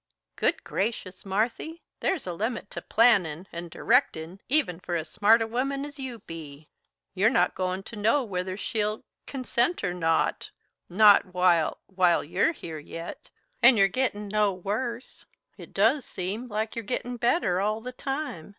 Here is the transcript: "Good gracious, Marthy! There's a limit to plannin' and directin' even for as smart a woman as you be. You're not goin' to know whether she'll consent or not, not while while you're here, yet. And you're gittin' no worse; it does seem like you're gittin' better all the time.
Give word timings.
"Good 0.35 0.63
gracious, 0.63 1.25
Marthy! 1.27 1.83
There's 1.99 2.25
a 2.25 2.33
limit 2.33 2.71
to 2.71 2.81
plannin' 2.81 3.45
and 3.51 3.69
directin' 3.69 4.39
even 4.49 4.79
for 4.79 4.95
as 4.95 5.07
smart 5.11 5.43
a 5.43 5.45
woman 5.45 5.85
as 5.85 5.99
you 5.99 6.21
be. 6.25 6.69
You're 7.13 7.29
not 7.29 7.53
goin' 7.53 7.83
to 7.83 7.95
know 7.95 8.23
whether 8.23 8.57
she'll 8.57 9.05
consent 9.27 9.83
or 9.83 9.93
not, 9.93 10.49
not 10.89 11.35
while 11.35 11.81
while 11.85 12.23
you're 12.23 12.51
here, 12.53 12.79
yet. 12.79 13.29
And 13.61 13.77
you're 13.77 13.87
gittin' 13.87 14.27
no 14.27 14.51
worse; 14.53 15.27
it 15.55 15.71
does 15.71 16.03
seem 16.03 16.47
like 16.47 16.75
you're 16.75 16.81
gittin' 16.83 17.17
better 17.17 17.61
all 17.61 17.79
the 17.79 17.91
time. 17.93 18.49